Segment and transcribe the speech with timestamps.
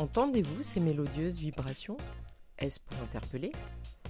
[0.00, 1.98] Entendez-vous ces mélodieuses vibrations?
[2.56, 3.52] Est-ce pour interpeller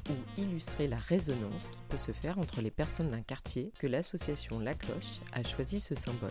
[0.08, 4.60] ou illustrer la résonance qui peut se faire entre les personnes d'un quartier que l'association
[4.60, 6.30] La Cloche a choisi ce symbole?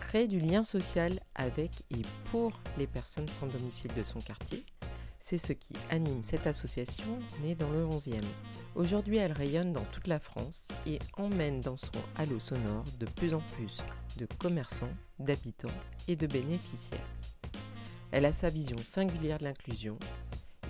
[0.00, 4.64] Créer du lien social avec et pour les personnes sans domicile de son quartier,
[5.18, 8.24] c'est ce qui anime cette association née dans le 11e.
[8.76, 13.34] Aujourd'hui, elle rayonne dans toute la France et emmène dans son halo sonore de plus
[13.34, 13.82] en plus
[14.16, 15.68] de commerçants, d'habitants
[16.08, 17.15] et de bénéficiaires.
[18.12, 19.98] Elle a sa vision singulière de l'inclusion.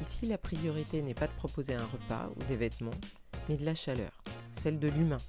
[0.01, 2.91] Ici, la priorité n'est pas de proposer un repas ou des vêtements,
[3.49, 4.23] mais de la chaleur,
[4.53, 5.21] celle de l'humain.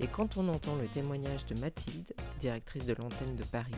[0.00, 3.72] Et quand on entend le témoignage de Mathilde, directrice de l'antenne de Paris,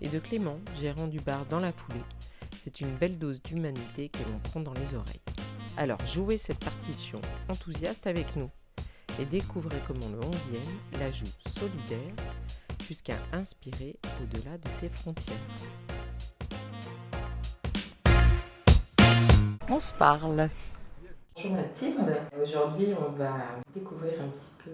[0.00, 2.04] et de Clément, gérant du bar dans la foulée,
[2.58, 5.20] c'est une belle dose d'humanité que l'on prend dans les oreilles.
[5.76, 8.50] Alors jouez cette partition enthousiaste avec nous
[9.20, 12.14] et découvrez comment le 11e la joue solidaire
[12.86, 15.36] jusqu'à inspirer au-delà de ses frontières.
[19.68, 20.48] On se parle.
[21.34, 23.34] Bonjour Mathilde, aujourd'hui on va
[23.74, 24.70] découvrir un petit peu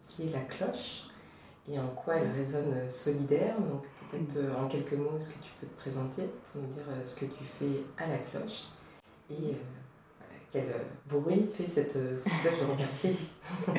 [0.00, 1.04] qui est la cloche
[1.66, 3.54] et en quoi elle résonne solidaire.
[3.58, 6.84] Donc peut-être euh, en quelques mots ce que tu peux te présenter pour nous dire
[6.90, 8.64] euh, ce que tu fais à la cloche
[9.30, 10.66] et euh, quel
[11.08, 13.12] bruit fait cette, cloche dans le quartier.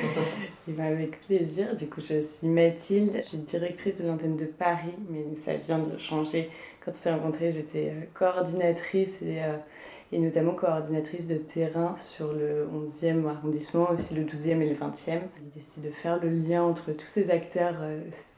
[0.67, 1.75] Eh ben, avec plaisir.
[1.75, 5.77] Du coup, je suis Mathilde, je suis directrice de l'antenne de Paris, mais ça vient
[5.77, 6.49] de changer.
[6.85, 9.41] Quand on s'est rencontrés, j'étais coordinatrice et,
[10.11, 15.21] et, notamment coordinatrice de terrain sur le 11e arrondissement, aussi le 12e et le 20e.
[15.41, 17.77] L'idée, c'était de faire le lien entre tous ces acteurs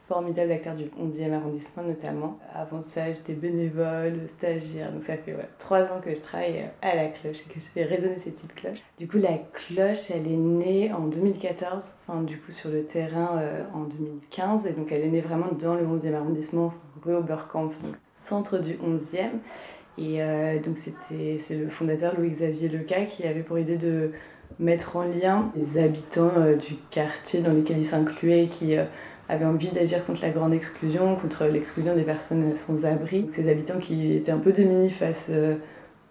[0.08, 2.40] formidable acteur du 11e arrondissement notamment.
[2.54, 7.08] Avant ça, j'étais bénévole, stagiaire, donc ça fait trois ans que je travaille à la
[7.08, 8.84] cloche et que je fais résonner ces petites cloches.
[8.98, 13.38] Du coup, la cloche, elle est née en 2014, enfin du coup sur le terrain
[13.38, 16.74] euh, en 2015, et donc elle est née vraiment dans le 11e arrondissement,
[17.08, 19.30] rue Oberkampf, centre du 11e.
[19.98, 24.12] Et euh, donc c'était c'est le fondateur Louis-Xavier Leca qui avait pour idée de
[24.60, 28.76] mettre en lien les habitants euh, du quartier dans lesquels il s'incluait, qui
[29.30, 33.28] avait envie d'agir contre la grande exclusion, contre l'exclusion des personnes sans abri.
[33.28, 35.56] Ces habitants qui étaient un peu démunis face euh,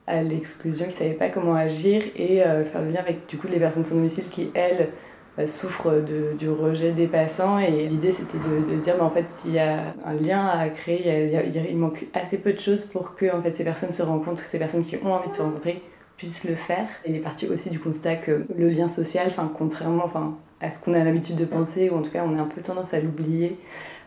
[0.06, 3.38] à l'exclusion, qui ne savaient pas comment agir et euh, faire le lien avec du
[3.38, 4.90] coup les personnes sans domicile qui, elles,
[5.38, 7.58] euh, souffrent de, du rejet des passants.
[7.58, 10.68] Et l'idée, c'était de, se dire, mais en fait, il y a un lien à
[10.68, 11.30] créer,
[11.70, 14.58] il, manque assez peu de choses pour que en fait, ces personnes se rencontrent, ces
[14.58, 15.82] personnes qui ont envie de se rencontrer
[16.16, 16.88] puissent le faire.
[17.04, 20.10] Et il est parti aussi du constat que le lien social, contrairement,
[20.60, 22.62] à ce qu'on a l'habitude de penser, ou en tout cas on a un peu
[22.62, 23.58] tendance à l'oublier.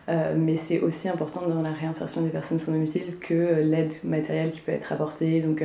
[0.08, 3.92] Euh, mais c'est aussi important dans la réinsertion des personnes sans domicile que euh, l'aide
[4.02, 5.62] matérielle qui peut être apportée, donc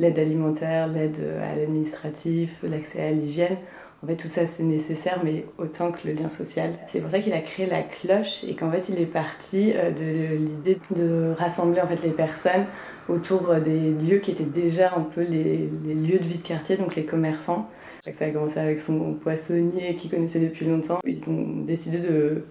[0.00, 3.56] l'aide alimentaire, l'aide à l'administratif, l'accès à l'hygiène.
[4.02, 6.78] En fait, tout ça c'est nécessaire, mais autant que le lien social.
[6.84, 10.36] C'est pour ça qu'il a créé la cloche et qu'en fait il est parti de
[10.36, 12.66] l'idée de rassembler en fait les personnes
[13.08, 16.96] autour des lieux qui étaient déjà un peu les, lieux de vie de quartier, donc
[16.96, 17.70] les commerçants
[18.14, 21.00] ça a commencé avec son poissonnier qu'il connaissait depuis longtemps.
[21.04, 22.44] Ils ont décidé de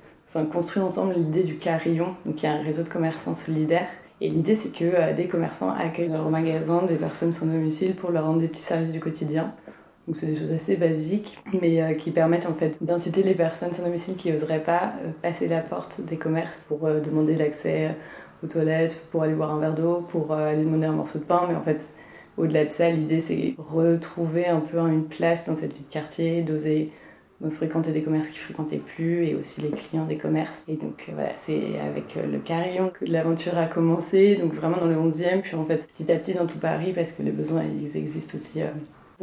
[0.52, 3.88] construire ensemble l'idée du carillon, donc y a un réseau de commerçants solidaires.
[4.22, 7.96] Et l'idée, c'est que euh, des commerçants accueillent dans leur magasin des personnes sans domicile
[7.96, 9.54] pour leur rendre des petits services du quotidien.
[10.08, 13.74] Donc c'est des choses assez basiques, mais euh, qui permettent en fait d'inciter les personnes
[13.74, 17.96] sans domicile qui n'oseraient pas euh, passer la porte des commerces pour demander l'accès
[18.44, 21.46] aux toilettes, pour aller boire un verre d'eau, pour aller demander un morceau de pain,
[21.50, 21.94] mais en fait
[22.38, 26.42] au-delà de ça, l'idée c'est retrouver un peu une place dans cette vie de quartier,
[26.42, 26.92] d'oser
[27.52, 30.64] fréquenter des commerces qui fréquentaient plus et aussi les clients des commerces.
[30.68, 34.78] Et donc euh, voilà, c'est avec euh, le carillon que l'aventure a commencé, donc vraiment
[34.78, 37.32] dans le 11e, puis en fait petit à petit dans tout Paris parce que les
[37.32, 38.68] besoins ils existent aussi euh,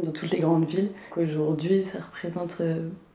[0.01, 0.91] dans toutes les grandes villes.
[1.17, 2.61] Aujourd'hui, ça représente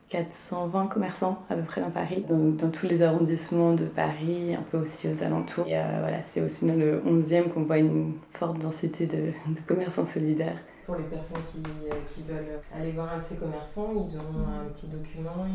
[0.09, 4.77] 420 commerçants à peu près dans Paris, dans, tous les arrondissements de Paris, un peu
[4.77, 5.67] aussi aux alentours.
[5.67, 9.59] Et euh, voilà, c'est aussi dans le 11e qu'on voit une forte densité de, de
[9.67, 10.57] commerçants solidaires
[10.89, 14.39] pour les personnes qui, euh, qui, veulent aller voir un de ces commerçants, ils ont
[14.59, 15.45] un petit document,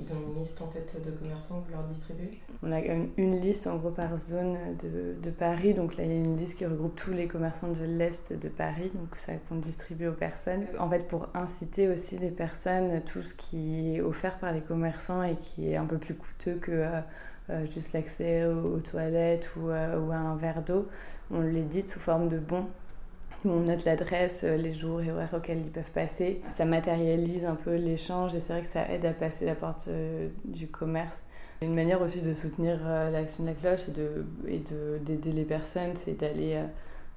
[0.00, 2.40] ils, ont une liste en fait de commerçants que vous leur distribuez.
[2.64, 6.14] On a une, liste en gros par zone de, de, Paris, donc là il y
[6.14, 9.54] a une liste qui regroupe tous les commerçants de l'Est de Paris, donc ça qu'on
[9.54, 10.64] distribue aux personnes.
[10.80, 15.22] En fait pour inciter aussi les personnes, tout ce qui est offert par les commerçants
[15.22, 16.72] et qui est un peu plus coûteux que...
[16.72, 17.00] Euh,
[17.50, 20.86] euh, juste l'accès aux, toilettes ou, ou, à un verre d'eau,
[21.32, 22.68] on les dit sous forme de bons
[23.44, 26.40] on note l'adresse, euh, les jours et horaires auxquels ils peuvent passer.
[26.52, 29.88] Ça matérialise un peu l'échange et c'est vrai que ça aide à passer la porte
[29.88, 31.22] euh, du commerce.
[31.60, 35.44] Une manière aussi de soutenir euh, l'action de la cloche et d'aider de, d'aider les
[35.44, 36.60] personnes, c'est d'aller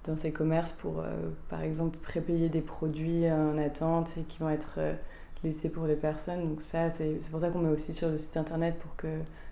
[0.04, 1.04] dans ces commerces pour,
[1.50, 4.78] par exemple, prépayer des produits en attente et qui vont être
[5.44, 6.48] laissés pour les personnes.
[6.48, 9.08] Donc ça, c'est pour ça qu'on met aussi sur le site internet pour que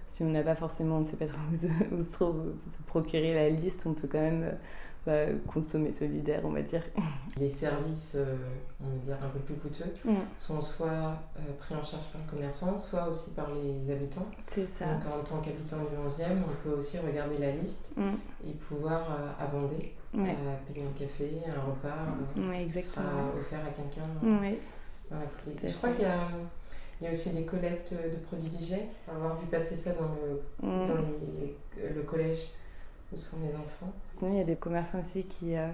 [0.07, 1.67] si on n'a pas forcément, on ne sait pas trop où, se,
[2.69, 4.45] se, procurer la liste, on peut quand même
[5.05, 6.81] bah, consommer solidaire, on va dire.
[7.37, 8.35] Les services, euh,
[8.81, 10.15] on va dire, un peu plus coûteux Mm.
[10.35, 10.87] sont soit
[11.37, 14.25] euh, pris en charge par le commerçant, soit aussi par les habitants.
[14.47, 14.85] C'est ça.
[14.85, 18.11] Donc en tant qu'habitant du 11e, on peut aussi regarder la liste Mm.
[18.47, 20.35] et pouvoir euh, abonder, Ouais.
[20.67, 22.05] payer un café, un repas,
[22.37, 23.29] Ouais, qui sera exactement.
[23.39, 24.59] offert à quelqu'un Ouais.
[25.09, 25.55] dans la foulée.
[25.67, 26.19] Je crois qu'il y a,
[27.01, 28.85] il y a aussi des collectes de produits d'hygiène.
[29.09, 30.87] Avoir vu passer ça dans le, Mm.
[30.87, 32.49] dans les- le collège
[33.13, 33.91] où sont mes enfants.
[34.11, 35.69] Sinon, il y a des commerçants aussi qui euh,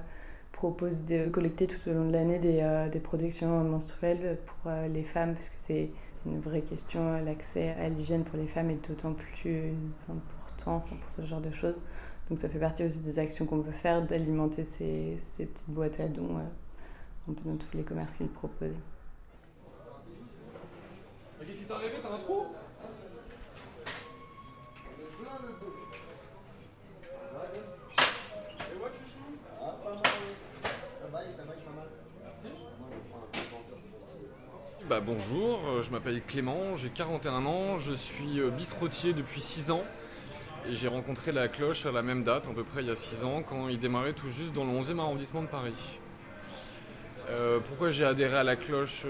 [0.51, 4.87] proposent de collecter tout au long de l'année des, euh, des protections menstruelles pour euh,
[4.87, 5.89] les femmes, parce que c'est
[6.25, 7.01] une vraie question.
[7.13, 9.73] euh, L'accès à l'hygiène pour les femmes est d'autant plus
[10.09, 11.81] important pour ce genre de choses.
[12.29, 15.99] Donc, ça fait partie aussi des actions qu'on peut faire d'alimenter ces, ces petites boîtes
[15.99, 18.79] à dons euh, un peu dans tous les commerces qu'ils proposent.
[21.39, 22.43] Mais qu'est-ce qui t'est arrivé T'as un trou?
[34.89, 39.69] Bah bonjour, euh, je m'appelle Clément, j'ai 41 ans, je suis euh, bistrotier depuis 6
[39.69, 39.83] ans
[40.67, 42.95] et j'ai rencontré la cloche à la même date, à peu près il y a
[42.95, 45.99] 6 ans, quand il démarrait tout juste dans le 11e arrondissement de Paris.
[47.29, 49.05] Euh, pourquoi j'ai adhéré à la cloche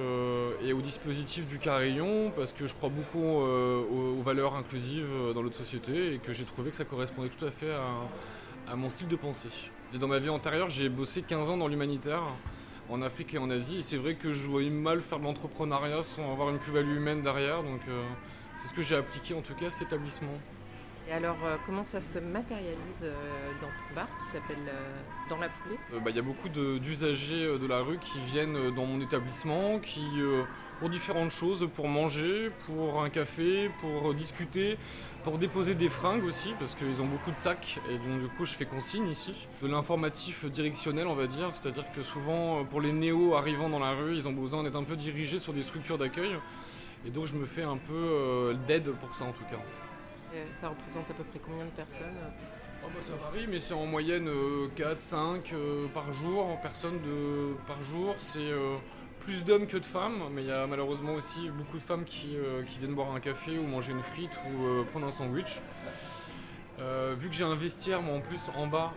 [0.62, 2.34] et au dispositif du carillon?
[2.36, 6.72] Parce que je crois beaucoup aux, valeurs inclusives dans notre société et que j'ai trouvé
[6.72, 7.72] que ça correspondait tout à fait
[8.68, 9.48] à, mon style de pensée.
[9.94, 12.24] Dans ma vie antérieure, j'ai bossé 15 ans dans l'humanitaire
[12.90, 13.78] en Afrique et en Asie.
[13.78, 17.22] Et c'est vrai que je voyais mal faire de l'entrepreneuriat sans avoir une plus-value humaine
[17.22, 17.64] derrière.
[17.64, 18.04] Donc euh,
[18.58, 20.34] c'est ce que j'ai appliqué en tout cas à cet établissement.
[21.08, 23.14] Et alors, euh, comment ça se matérialise euh,
[23.60, 24.58] dans ton bar qui s'appelle
[25.28, 25.78] Dans la foulée?
[25.92, 29.02] Bah, Il y a beaucoup de- d'usagers euh, de la rue qui viennent dans mon
[29.02, 30.06] établissement, qui
[30.80, 34.78] pour différentes choses, pour manger, pour un café, pour discuter,
[35.30, 38.46] pour déposer des fringues aussi, parce qu'ils ont beaucoup de sacs, et donc du coup
[38.46, 39.32] je fais consigne ici.
[39.62, 43.78] De l'informatif directionnel on va dire, c'est-à-dire que souvent euh, pour les néos arrivant dans
[43.78, 46.32] la rue, ils ont besoin d'être un peu dirigés sur des structures d'accueil,
[47.06, 49.60] et donc je me fais un peu euh, d'aide pour ça en tout cas.
[50.34, 52.06] Euh, Ça représente à peu près combien de personnes
[52.84, 54.30] Oh bah ça varie, mais c'est en moyenne
[54.76, 55.54] 4-5
[55.94, 58.16] par jour, personnes de, par jour.
[58.18, 58.78] C'est euh,
[59.30, 62.36] plus d'hommes que de femmes, mais il y a malheureusement aussi beaucoup de femmes qui,
[62.36, 65.62] euh, viennent boire un café ou manger une frite ou euh, prendre un sandwich.
[66.80, 68.92] Euh, vu que j'ai un vestiaire, moi en plus en bas,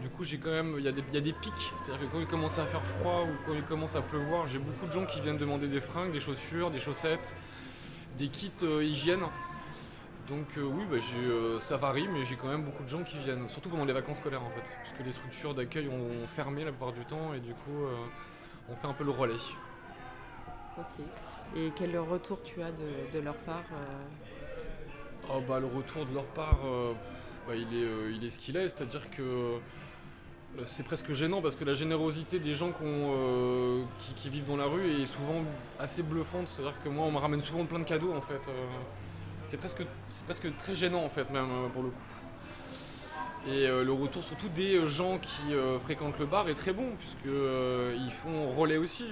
[0.00, 2.26] du coup j'ai quand même, il y, y a des pics, c'est-à-dire que quand il
[2.26, 5.20] commence à faire froid ou quand il commence à pleuvoir, j'ai beaucoup de gens qui
[5.20, 7.36] viennent demander des fringues, des chaussures, des chaussettes,
[8.16, 9.24] des kits hygiène.
[10.26, 10.96] Donc oui, bah,
[11.60, 14.18] ça varie, mais j'ai quand même beaucoup de gens qui viennent, surtout pendant les vacances
[14.18, 17.40] scolaires en fait, parce que les structures d'accueil ont fermé la plupart du temps et
[17.40, 17.84] du coup
[18.70, 19.34] on fait un peu le relais.
[20.78, 21.04] Ok.
[21.56, 24.02] Et quel retour tu as de, de leur part euh,
[25.30, 26.92] Oh bah le retour de leur part, euh,
[27.46, 29.58] bah, il, est, euh, il est ce qu'il est, c'est-à-dire que
[30.64, 34.66] c'est presque gênant parce que la générosité des gens euh, qui, qui vivent dans la
[34.66, 35.42] rue est souvent
[35.78, 38.48] assez bluffante, c'est-à-dire que moi on me ramène souvent plein de cadeaux en fait.
[38.48, 38.66] euh,
[39.42, 39.84] c'est presque,
[40.26, 42.02] presque très gênant en fait même pour le coup.
[43.46, 46.72] Et euh, le retour surtout des euh, gens qui euh, fréquentent le bar est très
[46.72, 49.04] bon puisque ils font relais aussi.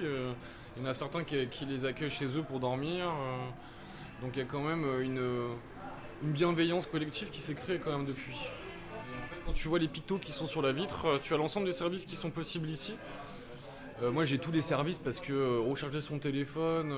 [0.75, 3.11] il y en a certains qui, les accueillent chez eux pour dormir.
[4.21, 5.21] donc il y a quand même une,
[6.23, 8.37] bienveillance collective qui s'est créée quand même depuis.
[9.45, 12.05] Quand tu vois les pictos qui sont sur la vitre, tu as l'ensemble des services
[12.05, 12.95] qui sont possibles ici.
[14.01, 16.95] Moi j'ai tous les services parce que recharger son téléphone,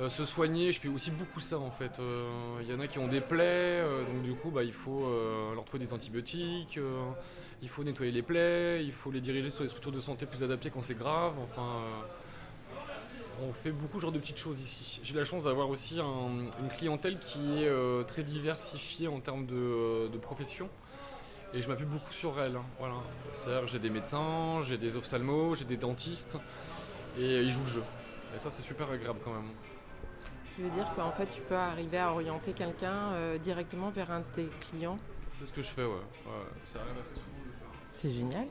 [0.00, 1.98] euh, euh, se soigner, je fais aussi beaucoup ça en fait.
[1.98, 2.28] Euh,
[2.62, 5.04] Il y en a qui ont des plaies, euh, donc du coup bah, il faut
[5.06, 7.02] euh, leur trouver des antibiotiques, euh,
[7.62, 10.42] il faut nettoyer les plaies, il faut les diriger sur des structures de santé plus
[10.42, 11.34] adaptées quand c'est grave.
[11.42, 15.00] Enfin, euh, on fait beaucoup genre de petites choses ici.
[15.04, 19.46] J'ai la chance d'avoir aussi un- une clientèle qui est euh, très diversifiée en termes
[19.46, 20.68] de, profession.
[21.54, 22.56] Et je m'appuie beaucoup sur elle.
[22.56, 22.96] hein, Voilà.
[23.32, 26.36] C'est-à-dire j'ai des médecins, j'ai des ophtalmos, j'ai des dentistes,
[27.18, 27.82] et ils jouent le jeu.
[28.36, 29.48] Et ça, c'est super agréable quand même.
[30.58, 34.18] Tu veux dire qu'en fait tu peux arriver à orienter quelqu'un euh, directement vers un
[34.20, 34.98] de tes clients
[35.38, 35.88] C'est ce que je fais, ouais.
[35.92, 36.32] ouais
[36.64, 37.68] ça arrive assez souvent de le faire.
[37.86, 38.46] C'est génial.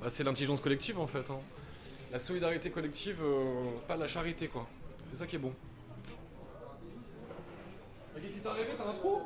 [0.00, 1.28] Bah, c'est l'intelligence collective en fait.
[1.32, 1.40] hein.
[2.12, 4.68] La solidarité collective, euh, pas la charité quoi.
[5.08, 5.52] C'est ça qui est bon.
[8.14, 8.68] Mais qu'est-ce qui t'est arrivé?
[8.78, 9.22] T'as un trou?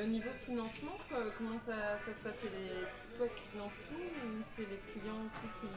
[0.00, 0.96] Et au niveau financement,
[1.36, 2.36] comment ça, ça se passe?
[2.40, 2.86] C'est les...
[3.18, 5.68] toi qui finances tout ou c'est les clients aussi qui.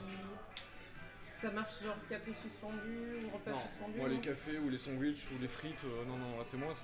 [1.36, 3.98] Ça marche genre café suspendu ou repas Non, suspendu?
[3.98, 6.74] moi les cafés ou les sandwichs ou les frites, euh, non non, là, c'est moi
[6.74, 6.84] ça.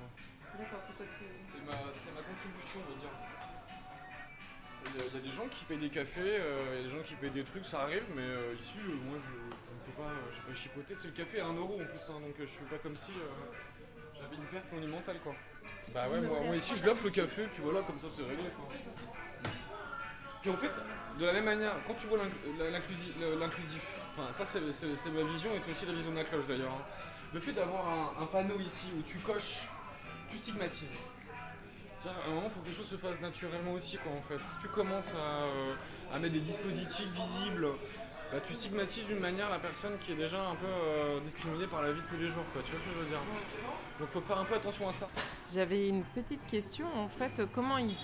[0.57, 1.25] D'accord, c'est toi qui.
[1.39, 1.71] C'est ma,
[2.23, 3.09] contribution on va dire.
[4.95, 6.79] Il y, a- il y a des gens qui payent des cafés, euh, il y
[6.81, 9.31] a des gens qui payent des trucs, ça arrive, mais euh, ici, euh, moi, je
[9.31, 10.95] ne fais pas, je fais pas chipoter.
[10.95, 12.95] C'est le café à 1€ euro en plus, hein, donc euh, je suis pas comme
[12.97, 13.27] si euh,
[14.19, 15.35] j'avais une perte monumentale, quoi.
[15.93, 18.49] Bah ouais, moi, moi ici, je l'offre le café, puis voilà, comme ça, c'est réglé,
[18.55, 18.67] quoi.
[20.41, 20.71] Puis en fait,
[21.19, 22.19] de la même manière, quand tu vois
[23.39, 23.81] l'inclusif,
[24.17, 24.59] enfin, ça, c'est
[25.09, 26.71] ma vision et c'est aussi la vision de la cloche d'ailleurs.
[26.71, 26.85] hein.
[27.33, 29.67] Le fait d'avoir un, un panneau ici où tu coches,
[30.31, 30.93] tu stigmatises.
[31.95, 34.21] C'est-à-dire, à un moment, il faut que les choses se fassent naturellement aussi, quoi, en
[34.21, 34.43] fait.
[34.43, 35.73] Si tu commences à, euh,
[36.13, 37.67] à mettre des dispositifs visibles,
[38.31, 41.81] bah, tu stigmatises d'une manière la personne qui est déjà un peu euh, discriminée par
[41.81, 42.61] la vie de tous les jours, quoi.
[42.65, 43.19] Tu vois ce que je veux dire?
[43.99, 45.07] Donc, faut faire un peu attention à ça.
[45.53, 46.87] J'avais une petite question.
[46.95, 47.95] En fait, comment il.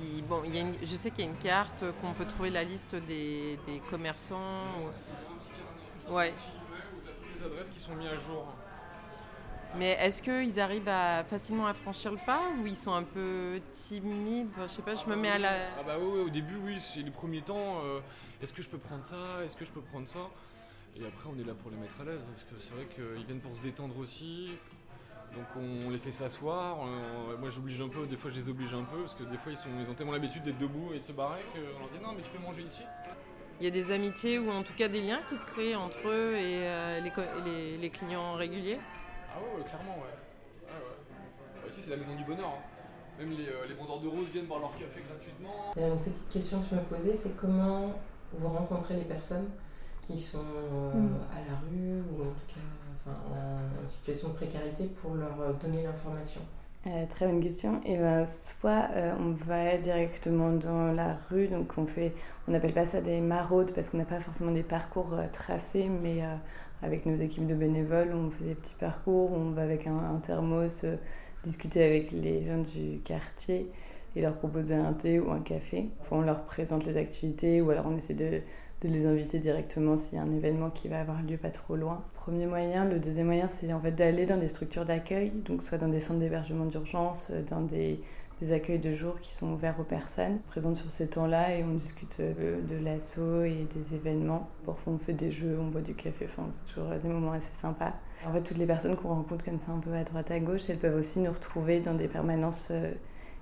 [0.00, 2.24] il- bon, il y a une- je sais qu'il y a une carte qu'on peut
[2.24, 4.64] trouver la liste des, des commerçants.
[6.08, 6.32] ou- Ouais.
[7.38, 8.46] Les adresses qui sont mises à jour.
[9.76, 13.58] Mais est-ce qu'ils arrivent à facilement à franchir le pas ou ils sont un peu
[13.72, 14.48] timides?
[14.62, 15.50] Je sais pas, je me mets à la.
[15.78, 17.80] Ah bah oui, au début, oui, c'est les premiers temps.
[17.84, 18.00] euh,
[18.42, 19.42] Est-ce que je peux prendre ça?
[19.44, 20.28] Est-ce que je peux prendre ça?
[20.96, 23.24] Et après, on est là pour les mettre à l'aise, parce que c'est vrai qu'ils
[23.24, 24.50] viennent pour se détendre aussi.
[25.34, 26.78] Donc on les fait s'asseoir.
[26.80, 28.06] on- moi, j'oblige un peu.
[28.06, 29.94] Des fois, je les oblige un peu, parce que des fois, ils, sont, ils ont
[29.94, 32.38] tellement l'habitude d'être debout et de se barrer qu'on leur dit non, mais tu peux
[32.42, 32.82] manger ici.
[33.60, 35.98] Il y a des amitiés ou en tout cas des liens qui se créent entre
[36.08, 38.78] eux et euh, les, co- les- les clients réguliers?
[39.34, 40.66] Ah ouais, ouais, clairement, ouais.
[40.66, 41.62] Ouais, ouais.
[41.64, 42.48] Ouais, ici, c'est la maison du bonheur.
[42.48, 42.62] hein.
[43.18, 45.72] Même les, euh, les vendeurs de roses viennent boire leur café gratuitement.
[45.76, 47.92] Il y a une petite question que je me posais, c'est comment
[48.32, 49.48] vous rencontrez les personnes
[50.06, 51.16] qui sont euh, Mm.
[51.30, 52.60] à la rue ou en tout cas
[53.06, 56.40] en, situation de précarité pour leur euh, donner l'information
[56.86, 57.80] Euh, très bonne question.
[57.84, 62.12] Et ben, soit euh, on va directement dans la rue, donc on fait,
[62.48, 66.22] on n'appelle pas ça des maraudes parce qu'on n'a pas forcément des parcours tracés, mais
[66.82, 70.18] avec nos équipes de bénévoles, on fait des petits parcours, on va avec un, un
[70.18, 70.84] thermos
[71.44, 73.70] discuter avec les gens du quartier
[74.14, 75.88] et leur proposer un thé ou un café.
[76.00, 78.42] Enfin, on leur présente les activités ou alors on essaie de,
[78.82, 81.76] de les inviter directement s'il y a un événement qui va avoir lieu pas trop
[81.76, 82.02] loin.
[82.14, 85.78] Premier moyen, le deuxième moyen, c'est en fait d'aller dans des structures d'accueil, donc soit
[85.78, 88.00] dans des centres d'hébergement d'urgence, euh, dans des,
[88.40, 90.38] des accueils de jour qui sont ouverts aux personnes.
[90.40, 94.48] On se présente sur ces temps-là et on discute euh, de l'assaut et des événements.
[94.66, 97.32] Parfois on fait des jeux, on boit du café, enfin c'est toujours euh, des moments
[97.32, 97.92] assez sympas.
[98.26, 100.68] En fait, toutes les personnes qu'on rencontre comme ça un peu à droite à gauche,
[100.68, 102.72] elles peuvent aussi nous retrouver dans des permanences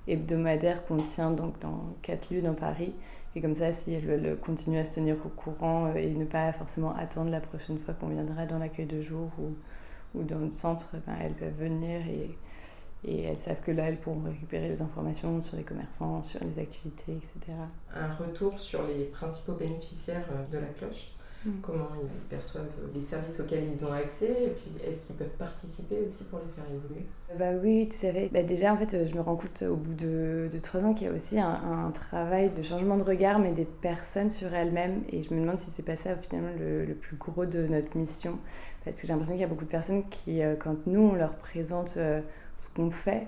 [0.09, 2.94] hebdomadaires qu'on tient donc dans quatre lieux dans Paris.
[3.37, 6.25] Et comme ça, si elles veulent continuer à se tenir au courant euh, et ne
[6.25, 9.30] pas forcément attendre la prochaine fois qu'on viendra dans l'accueil de jour
[10.14, 12.37] ou, dans le centre, ben, elles peuvent venir et,
[13.04, 16.60] et elles savent que là, elles pourront récupérer les informations sur les commerçants, sur les
[16.60, 17.56] activités, etc.
[17.94, 21.12] Un retour sur les principaux bénéficiaires euh, de la cloche?
[21.44, 21.61] Mm.
[21.62, 26.00] Comment ils perçoivent les services auxquels ils ont accès et puis est-ce qu'ils peuvent participer
[26.06, 27.06] aussi pour les faire évoluer?
[27.38, 28.28] Bah oui, tout à fait.
[28.32, 31.06] Bah déjà, en fait, je me rends compte au bout de, de trois ans qu'il
[31.06, 31.49] y a aussi un,
[31.87, 35.04] un travail de changement de regard, mais des personnes sur elles-mêmes.
[35.11, 37.97] Et je me demande si c'est pas ça, finalement, le, le plus gros de notre
[37.97, 38.38] mission.
[38.85, 41.14] Parce que j'ai l'impression qu'il y a beaucoup de personnes qui, euh, quand nous, on
[41.14, 42.20] leur présente euh,
[42.59, 43.25] ce qu'on fait, euh,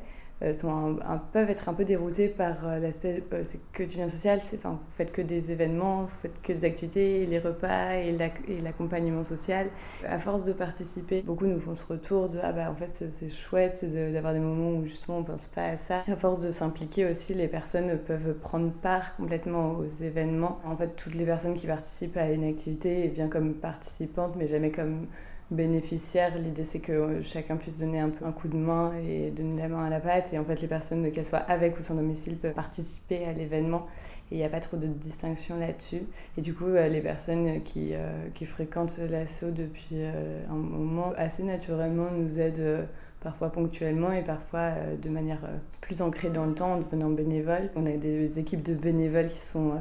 [0.53, 3.97] sont un- un- peuvent être un peu déroutées par euh, l'aspect euh, c'est que du
[3.99, 7.95] lien social, enfin, vous faites que des événements, vous faites que des activités, les repas
[7.95, 9.69] et, l'ac- et l'accompagnement social.
[10.09, 13.31] À force de participer, beaucoup nous font ce retour de ah bah en fait c'est-
[13.31, 16.03] chouette d'avoir des moments où justement on pense pas à ça.
[16.11, 20.59] À force de s'impliquer aussi, les personnes peuvent prendre part complètement aux événements.
[20.65, 24.71] En fait, toutes les personnes qui participent à une activité viennent comme participantes, mais jamais
[24.71, 25.07] comme
[25.53, 26.37] bénéficiaires.
[26.39, 29.69] L'idée c'est que chacun puisse donner un peu un coup de main et donner la
[29.69, 30.33] main à la pâte.
[30.33, 33.87] Et en fait, les personnes, qu'elles soient avec ou sans domicile, peuvent participer à l'événement.
[34.31, 36.03] Et il n'y a pas trop de distinction là-dessus.
[36.39, 41.13] Et du coup, euh, les personnes qui, euh, qui fréquentent l'assaut depuis euh, un moment,
[41.17, 42.89] assez naturellement, nous aident
[43.21, 45.39] parfois ponctuellement et parfois de manière
[45.81, 47.71] plus ancrée dans le temps en devenant bénévole.
[47.77, 49.75] On a des équipes de bénévoles qui sont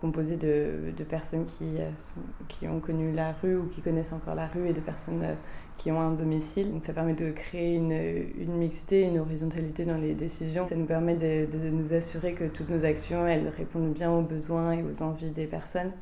[0.00, 4.14] composées de, de personnes qui, euh, sont- qui ont connu la rue ou qui connaissent
[4.14, 5.34] encore la rue et de personnes euh,
[5.76, 6.72] qui ont un domicile.
[6.72, 10.64] Donc ça permet de créer une, une mixité, une horizontalité dans les décisions.
[10.64, 14.22] Ça nous permet de, de nous assurer que toutes nos actions, elles répondent bien aux
[14.22, 15.92] besoins et aux envies des personnes.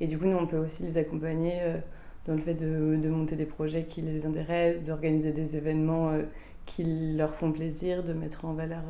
[0.00, 1.78] Et du coup, nous, on peut aussi les accompagner euh,
[2.26, 6.12] dans le fait de, de monter des projets qui les intéressent, d'organiser des événements
[6.66, 8.82] qui leur font plaisir, de mettre en valeur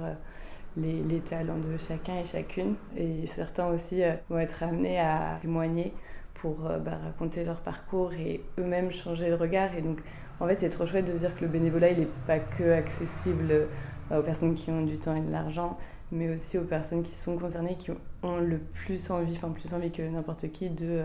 [0.76, 2.74] les, talents de chacun et chacune.
[2.96, 5.92] Et certains aussi euh, vont être amenés à témoigner
[6.34, 9.74] pour euh, bah, raconter leur parcours et eux-mêmes changer le regard.
[9.76, 9.98] Et donc,
[10.40, 13.50] en fait, c'est trop chouette de dire que le bénévolat, il n'est pas que accessible
[13.50, 15.76] euh, aux personnes qui ont du temps et de l'argent,
[16.12, 17.90] mais aussi aux personnes qui sont concernées, qui
[18.22, 21.02] ont le plus envie, enfin plus envie que n'importe qui, de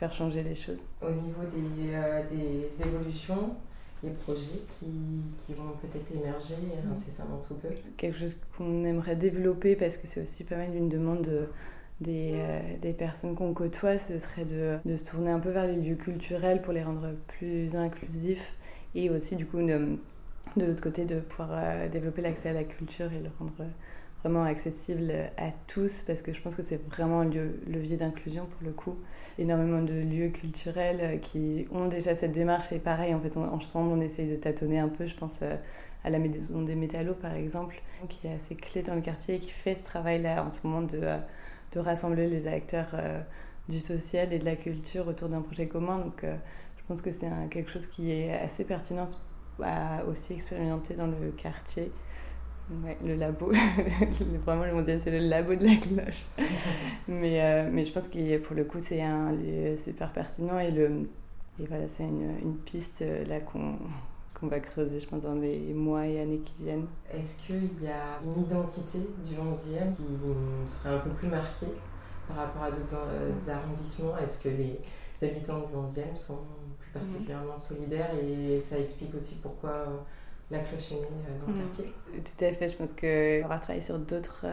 [0.00, 0.82] faire changer les choses.
[1.02, 3.54] Au niveau des, des évolutions,
[4.02, 4.86] les projets qui,
[5.38, 6.54] qui vont peut-être émerger
[6.90, 7.68] incessamment sous peu.
[7.96, 11.46] Quelque chose qu'on aimerait développer parce que c'est aussi pas mal une demande de,
[12.00, 15.66] des, euh, des personnes qu'on côtoie, ce serait de, de, se tourner un peu vers
[15.66, 18.54] les lieux culturels pour les rendre plus inclusifs
[18.94, 19.98] et aussi du coup de,
[20.56, 23.52] de l'autre côté de pouvoir euh, développer l'accès à la culture et le rendre
[24.22, 27.30] vraiment accessible à tous parce que je pense que c'est vraiment un
[27.66, 28.96] levier d'inclusion pour le coup.
[29.38, 33.92] Énormément de lieux culturels euh, qui ont déjà cette démarche et pareil en fait ensemble
[33.92, 37.82] on essaye de tâtonner un peu je pense à la maison des métallos par exemple
[38.08, 40.66] qui est assez clé dans le quartier et qui fait ce travail là en ce
[40.66, 41.18] moment de
[41.72, 43.20] de rassembler les acteurs euh,
[43.68, 45.98] du social et de la culture autour d'un projet commun.
[45.98, 46.36] Donc euh,
[46.78, 49.08] je pense que c'est quelque chose qui est assez pertinent
[49.62, 51.92] à aussi expérimenter dans le quartier.
[52.84, 53.52] Ouais, le labo,
[54.44, 56.24] vraiment le mondial c'est le labo de la cloche.
[57.08, 60.70] mais, euh, mais je pense que pour le coup c'est un lieu super pertinent et,
[60.70, 61.08] le,
[61.58, 63.76] et voilà, c'est une, une, piste là qu'on
[64.40, 66.86] qu'on va creuser, je pense, dans les mois et années qui viennent.
[67.12, 70.04] Est-ce qu'il y a une identité du 11e qui
[70.66, 71.74] serait un peu plus marquée
[72.26, 74.16] par rapport à d'autres euh, arrondissements?
[74.16, 74.80] Est-ce que les
[75.22, 76.38] habitants du 11e sont
[76.78, 78.10] plus particulièrement solidaires?
[78.22, 79.96] Et ça explique aussi pourquoi euh,
[80.50, 81.62] la cloche est née euh, dans le mmh.
[81.62, 84.46] quartier Tout à fait, je pense que avoir travaillé sur d'autres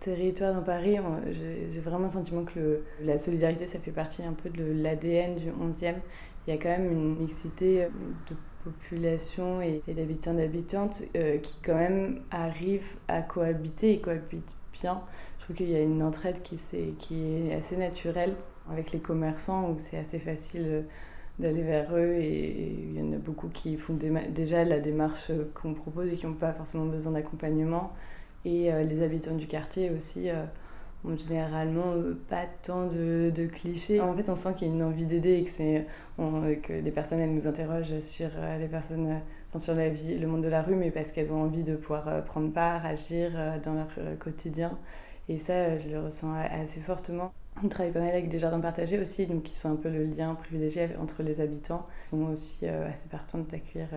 [0.00, 0.96] territoires dans Paris,
[1.32, 5.36] j'ai vraiment le sentiment que le, la solidarité, ça fait partie un peu de l'ADN
[5.36, 5.94] du 11e.
[6.46, 7.88] Il y a quand même une mixité
[8.30, 15.02] de population et, d'habitants d'habitantes euh, qui quand même arrivent à cohabiter et cohabitent bien.
[15.38, 18.34] Je trouve qu'il y a une entraide qui, est, qui est assez naturelle
[18.70, 20.82] avec les commerçants où c'est assez facile euh,
[21.38, 23.96] d'aller vers eux et, il y en a beaucoup qui font
[24.30, 27.92] déjà la démarche qu'on propose et qui n'ont pas forcément besoin d'accompagnement.
[28.44, 30.28] Et euh, les habitants du quartier aussi
[31.04, 31.94] ont généralement
[32.28, 34.00] pas tant de, clichés.
[34.00, 37.20] En fait, on sent qu'il y a une envie d'aider et que, que les personnes
[37.20, 39.20] elles nous interrogent sur euh, les personnes,
[39.58, 42.08] sur la vie, le monde de la rue, mais parce qu'elles ont envie de pouvoir
[42.08, 44.76] euh, prendre part, agir euh, dans leur quotidien.
[45.28, 47.32] Et ça, je le ressens assez fortement.
[47.64, 50.04] On travaille pas mal avec des jardins partagés aussi, donc qui sont un peu le
[50.04, 51.86] lien privilégié entre les habitants.
[52.04, 53.88] Ils sont aussi assez partants d'accueillir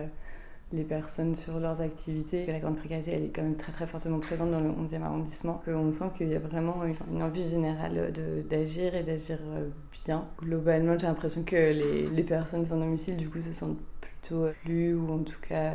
[0.72, 2.46] les personnes sur leurs activités.
[2.46, 5.62] La grande précarité, elle est quand même très très fortement présente dans le 11e arrondissement.
[5.66, 8.12] On sent qu'il y a vraiment une envie générale
[8.48, 9.68] d'agir et d'agir euh,
[10.04, 10.26] bien.
[10.38, 14.94] Globalement, j'ai l'impression que les, les, personnes sans domicile, du coup, se sentent plutôt lues
[14.94, 15.72] ou en tout cas,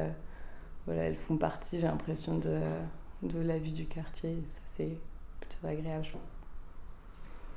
[0.86, 2.60] voilà, elles font partie, j'ai l'impression, de,
[3.24, 4.38] de la vie du quartier.
[4.48, 4.98] ça, c'est
[5.40, 6.06] plutôt agréable.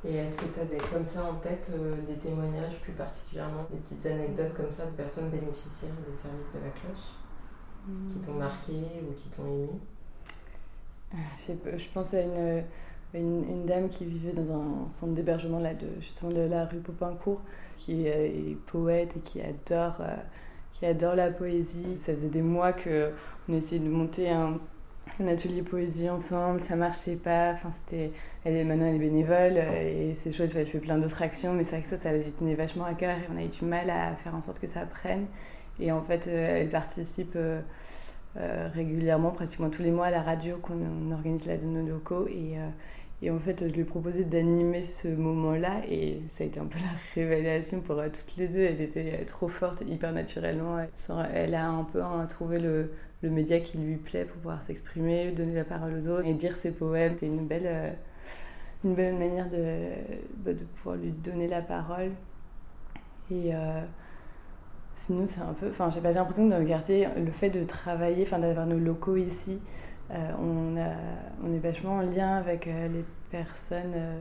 [0.04, 3.66] Et est-ce que tu as des, comme ça en tête euh, des témoignages plus particulièrement,
[3.70, 7.20] des petites anecdotes comme ça de personnes bénéficiaires des services de la cloche
[8.08, 9.68] qui t'ont marqué ou qui t'ont ému?
[11.12, 12.62] Ah, je, pense à une,
[13.14, 16.78] une, une, dame qui vivait dans un centre d'hébergement là, de, justement de la rue
[16.78, 17.40] Popincourt,
[17.78, 20.16] qui est, poète et qui adore, euh,
[20.72, 21.98] qui adore la poésie.
[21.98, 24.58] Ça faisait des mois qu'on essayait de monter un,
[25.18, 27.52] un atelier poésie ensemble, ça marchait pas.
[27.52, 28.12] Enfin, c'était,
[28.44, 31.76] elle est maintenant elle bénévole et c'est chouette, elle fait plein d'autres actions, mais c'est
[31.76, 33.90] vrai que ça, ça lui tenait vachement à cœur et on a eu du mal
[33.90, 35.26] à faire en sorte que ça prenne.
[35.80, 37.60] Et en fait, euh, elle participe euh,
[38.36, 42.28] euh, régulièrement, pratiquement tous les mois, à la radio qu'on organise là de nos locaux.
[42.28, 42.56] Et,
[43.22, 46.66] et en fait, je lui ai proposé d'animer ce moment-là et ça a été un
[46.66, 46.78] peu
[47.16, 48.60] la révélation pour toutes les deux.
[48.60, 50.78] Elle était trop forte, hyper naturellement.
[51.34, 55.32] Elle a un peu hein, trouvé le, le, média qui lui plaît pour pouvoir s'exprimer,
[55.32, 57.14] donner la parole aux autres et dire ses poèmes.
[57.14, 57.96] C'était une belle,
[58.84, 59.90] une belle manière de,
[60.36, 62.12] bah, de pouvoir lui donner la parole.
[63.30, 63.52] Et,
[65.00, 65.70] Sinon, c'est un peu.
[65.70, 68.78] Enfin, j'ai pas l'impression que dans le quartier, le fait de travailler, enfin, d'avoir nos
[68.78, 69.58] locaux ici,
[70.10, 70.90] euh, on, a,
[71.42, 74.20] on est vachement en lien avec euh, les personnes euh,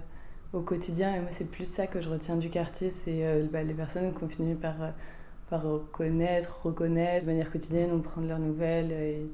[0.53, 1.13] au quotidien.
[1.15, 4.23] Et moi, c'est plus ça que je retiens du quartier c'est bah, les personnes qui
[4.23, 4.75] ont fini par,
[5.49, 9.27] par reconnaître, reconnaître de manière quotidienne, on prend leurs nouvelles.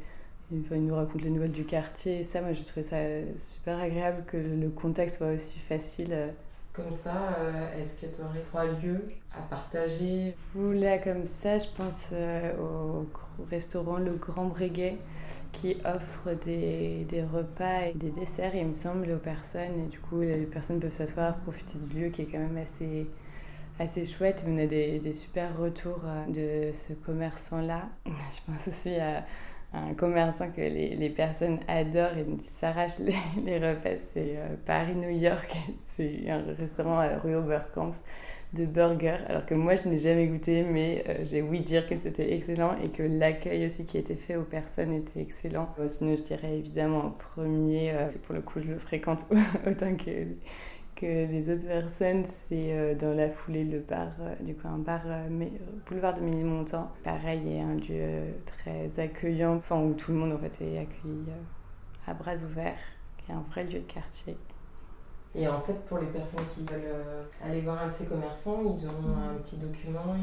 [0.52, 2.20] Ils nous racontent les nouvelles du quartier.
[2.20, 2.98] Et ça, moi, j'ai trouvé ça
[3.38, 6.34] super agréable que le contexte soit aussi facile
[6.76, 10.36] comme ça, euh, est-ce que tu aurais trois lieux à partager?
[10.56, 13.08] Là, comme ça, je pense euh, au
[13.50, 14.98] restaurant Le Grand Breguet
[15.54, 19.86] qui offre des, des, repas et des desserts, il me semble, aux personnes.
[19.86, 23.08] Et du coup, les personnes peuvent s'asseoir, profiter du lieu qui est quand même assez,
[23.80, 24.44] assez chouette.
[24.46, 27.84] On a des, des super retours euh, de ce commerçant-là.
[28.06, 29.24] Je pense aussi à
[29.76, 32.26] un commerçant que les, les, personnes adorent et
[32.60, 35.56] s'arrachent les, les, repas, c'est euh, Paris-New York.
[35.96, 37.96] C'est un restaurant à rue Oberkampf
[38.54, 39.20] de burgers.
[39.28, 42.76] Alors que moi, je n'ai jamais goûté, mais euh, j'ai ouï dire que c'était excellent
[42.84, 45.70] et que l'accueil aussi qui était fait aux personnes était excellent.
[45.88, 49.26] sinon, je dirais évidemment en premier, euh, pour le coup, je le fréquente
[49.68, 50.28] autant que
[50.96, 54.78] que les autres personnes, c'est euh, dans la foulée le bar, euh, du coup un
[54.78, 55.28] bar euh,
[55.88, 56.92] boulevard de Ménilmontant.
[57.04, 60.80] Pareil, il y un lieu très accueillant, enfin où tout le monde en fait est
[60.80, 61.26] accueilli
[62.08, 62.80] à bras ouverts,
[63.18, 64.38] qui est un vrai lieu de quartier.
[65.38, 68.62] Et en fait, pour les personnes qui veulent euh, aller voir un de ces commerçants,
[68.64, 70.16] ils ont un petit document,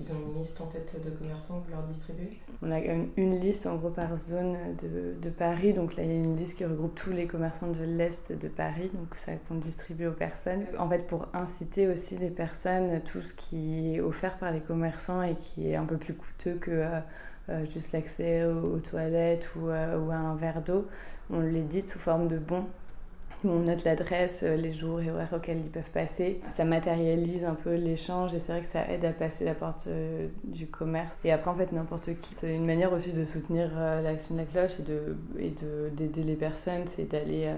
[0.00, 2.38] ils, ont une liste en fait de commerçants que vous leur distribuez.
[2.60, 5.72] On a une, une liste en gros par zone de, de Paris.
[5.74, 8.48] Donc là, il y a une liste qui regroupe tous les commerçants de l'Est de
[8.48, 8.90] Paris.
[8.94, 10.64] Donc ça qu'on distribue aux personnes.
[10.76, 15.22] En fait, pour inciter aussi des personnes, tout ce qui est offert par les commerçants
[15.22, 17.00] et qui est un peu plus coûteux que euh,
[17.50, 20.86] euh, juste l'accès aux, aux toilettes ou, euh, ou à un verre d'eau,
[21.30, 22.66] on l'édite sous forme de bons
[23.44, 26.40] on note l'adresse, euh, les jours et horaires auxquels ils peuvent passer.
[26.50, 29.86] Ça matérialise un peu l'échange et c'est vrai que ça aide à passer la porte
[29.88, 31.18] euh, du commerce.
[31.24, 32.34] Et après, en fait, n'importe qui.
[32.34, 35.90] C'est une manière aussi de soutenir euh, l'action de la cloche et de et de-
[35.94, 37.52] d'aider les personnes, c'est d'aller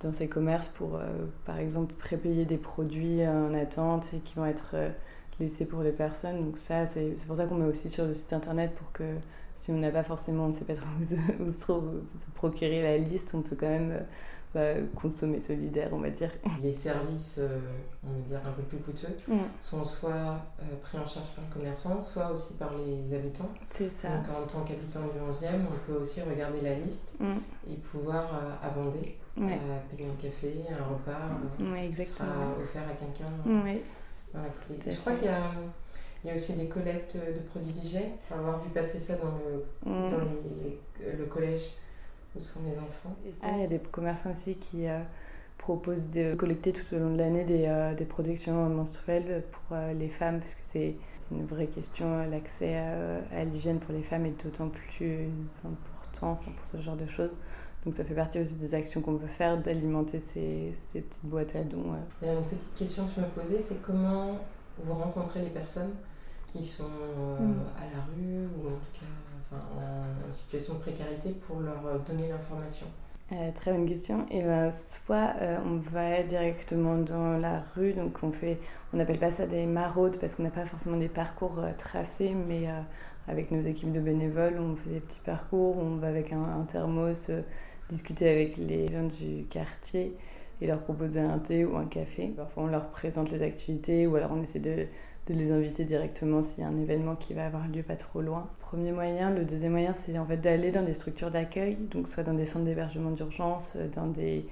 [0.00, 1.00] dans ces commerces pour,
[1.46, 4.74] par exemple, prépayer des produits en attente et qui vont être
[5.40, 6.44] laissés pour les personnes.
[6.44, 9.04] Donc ça, c'est pour ça qu'on met aussi sur le site internet pour que
[9.54, 12.82] si on n'a pas forcément, on ne sait pas trop où se, où se procurer
[12.82, 14.00] la liste, on peut quand même
[14.56, 16.30] bah, consommer solidaire, on va dire.
[16.62, 17.58] Les services, euh,
[18.02, 19.14] on va dire, un peu plus coûteux
[19.60, 20.10] sont soit
[20.60, 23.50] euh, pris en charge par le commerçant, soit aussi par les habitants.
[23.70, 24.08] C'est ça.
[24.08, 27.34] Donc en tant qu'habitant du 11e, on peut aussi regarder la liste Mm.
[27.70, 29.58] et pouvoir euh, abonder, Ouais.
[29.90, 31.28] payer un café, un repas,
[31.60, 32.24] euh, Ouais, qui sera
[32.58, 33.82] offert à quelqu'un Ouais.
[34.32, 34.78] dans la foulée.
[34.90, 35.50] Je crois qu'il y a,
[36.24, 38.12] il y a aussi des collectes de produits d'hygiène.
[38.30, 40.10] Avoir vu passer ça dans le, Mm.
[40.10, 41.72] dans les- le collège
[42.36, 43.14] où sont mes enfants.
[43.42, 45.00] Ah, il y a des commerçants aussi qui euh,
[45.58, 49.92] proposent de collecter tout au long de l'année des, euh, des protections menstruelles pour euh,
[49.94, 50.96] les femmes, parce que c'est
[51.30, 52.24] une vraie question.
[52.30, 55.28] L'accès à l'hygiène pour les femmes est d'autant plus
[55.64, 57.32] important enfin, pour ce genre de choses.
[57.84, 61.54] Donc ça fait partie aussi des actions qu'on peut faire, d'alimenter ces, ces petites boîtes
[61.54, 61.94] à dons.
[62.22, 64.38] Il y a une petite question que je me posais, c'est comment
[64.78, 65.92] vous rencontrez les personnes
[66.52, 67.54] qui sont euh, Mm.
[67.76, 69.06] à la rue ou en tout cas
[69.52, 72.86] en, situation de précarité pour leur euh, donner l'information.
[73.32, 74.26] Euh, très bonne question.
[74.30, 78.58] Et ben, soit euh, on va directement dans la rue, donc on fait,
[78.92, 82.68] on n'appelle pas ça des maraudes parce qu'on n'a pas forcément des parcours tracés, mais
[83.28, 87.30] avec nos équipes de bénévoles, on fait des petits parcours, on va avec un, thermos
[87.88, 90.16] discuter avec les gens du quartier
[90.60, 92.28] et leur proposer un thé ou un café.
[92.28, 94.86] Parfois on leur présente les activités ou alors on essaie de
[95.28, 98.48] les inviter directement s'il y a un événement qui va avoir lieu pas trop loin.
[98.76, 99.30] Premier moyen.
[99.30, 102.44] Le deuxième moyen, c'est en fait d'aller dans des structures d'accueil, donc soit dans des
[102.44, 104.44] centres d'hébergement d'urgence, euh, dans des,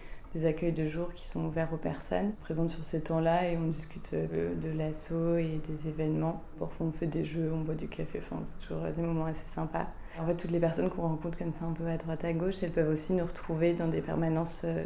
[0.46, 2.32] accueils de jour qui sont ouverts aux personnes.
[2.32, 6.42] On se présente sur ces temps-là et on discute euh, de l'assaut et des événements.
[6.58, 9.88] Parfois on fait des jeux, on boit du café, c'est toujours des moments assez sympas.
[10.18, 12.62] En fait, toutes les personnes qu'on rencontre comme ça un peu à droite à gauche,
[12.62, 14.84] elles peuvent aussi nous retrouver dans des permanences euh,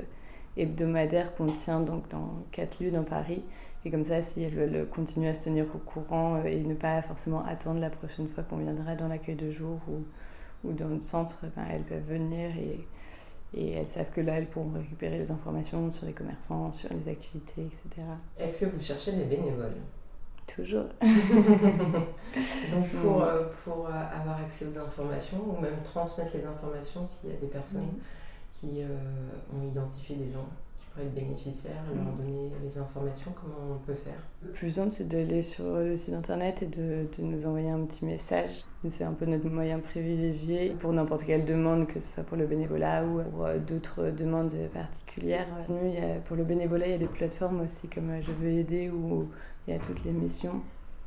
[0.57, 3.45] hebdomadaires qu'on tient donc dans quatre lieux dans Paris.
[3.85, 6.75] Et comme ça, si elles veulent continuer à se tenir au courant euh, et ne
[6.75, 10.89] pas forcément attendre la prochaine fois qu'on viendra dans l'accueil de jour ou, ou dans
[10.89, 12.87] le centre, ben, elles peuvent venir et,
[13.55, 17.11] et elles savent que là, elles pourront récupérer les informations sur les commerçants, sur les
[17.11, 18.07] activités, etc.
[18.39, 19.77] Est-ce que vous cherchez des bénévoles?
[20.47, 20.87] Toujours.
[21.01, 27.31] Donc pour, euh, pour euh, avoir accès aux informations ou même transmettre les informations s'il
[27.31, 27.93] y a des personnes
[28.59, 28.87] qui euh,
[29.55, 30.49] ont identifié des gens?
[31.03, 32.17] Être bénéficiaires, leur Mhm.
[32.19, 34.21] donner les informations, comment on peut faire?
[34.45, 37.81] Le plus simple, c'est d'aller sur le site internet et de, de nous envoyer un
[37.85, 38.65] petit message.
[38.89, 42.47] C'est un peu notre moyen privilégié pour n'importe quelle demande, que ce soit pour le
[42.47, 45.47] bénévolat ou pour euh, d'autres demandes particulières.
[45.61, 48.21] Sinon, il y a- pour le bénévolat, il y a des plateformes aussi comme euh,
[48.23, 49.29] Je veux aider où
[49.67, 50.61] il y a toutes les missions.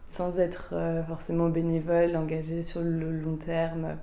[0.05, 3.95] Sans être euh, forcément bénévole, engagé sur le long terme,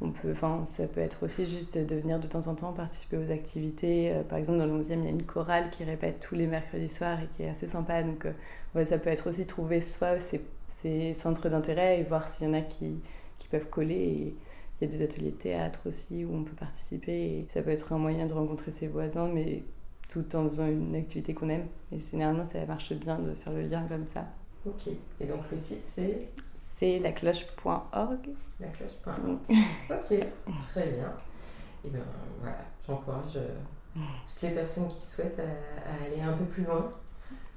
[0.00, 3.16] on peut, enfin, ça peut être aussi juste de venir de temps en temps participer
[3.16, 4.12] aux activités.
[4.12, 6.46] Euh, Par exemple, dans le 11e, il y a une chorale qui répète tous les
[6.46, 8.02] mercredis soirs et qui est assez sympa.
[8.02, 12.46] Donc, euh, ça peut être aussi trouver soit ces, ces centres d'intérêt et voir s'il
[12.46, 13.00] y en a qui,
[13.38, 13.94] qui peuvent coller.
[13.94, 14.36] Et
[14.80, 17.12] il y a des ateliers de théâtre aussi où on peut participer.
[17.12, 19.64] Et ça peut être un moyen de rencontrer ses voisins, mais
[20.10, 21.66] tout en faisant une activité qu'on aime.
[21.92, 24.26] Et généralement, ça marche bien de faire le lien comme ça.
[24.66, 24.88] Ok.
[25.20, 26.28] Et donc le site c'est?
[26.78, 28.28] C'est lacloche.org.
[28.60, 29.38] la cloche.org.
[29.90, 30.26] Ok,
[30.68, 31.12] très bien.
[31.84, 32.00] Et bien
[32.40, 33.48] voilà, j'encourage euh,
[34.26, 36.90] toutes les personnes qui souhaitent à, à aller un peu plus loin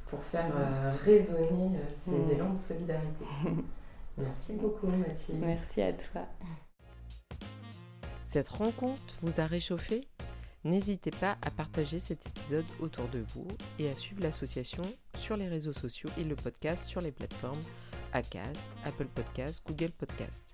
[0.06, 2.32] pour faire euh, résonner euh, ces Mm.
[2.32, 3.26] élans de solidarité.
[4.18, 5.40] Merci beaucoup Mathilde.
[5.46, 6.22] Merci à toi.
[8.24, 10.08] Cette rencontre vous a réchauffé?
[10.66, 13.48] N'hésitez pas à partager cet épisode autour de vous
[13.80, 14.84] et à suivre l'association
[15.16, 17.62] sur les réseaux sociaux et le podcast sur les plateformes
[18.14, 20.54] Acast, Apple Podcast, Google Podcast.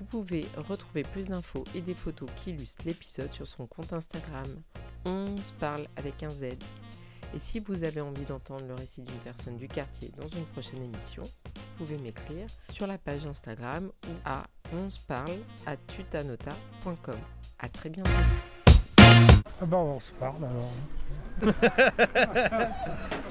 [0.00, 4.46] Vous pouvez retrouver plus d'infos et des photos qui illustrent l'épisode sur son compte Instagram.
[5.04, 6.44] On se parle avec un Z.
[7.34, 10.82] Et si vous avez envie d'entendre le récit d'une personne du quartier dans une prochaine
[10.82, 17.18] émission, vous pouvez m'écrire sur la page Instagram ou à on se parle à tutanota.com.
[17.58, 18.10] À très bientôt.
[19.06, 20.70] Ah bah on se parle alors.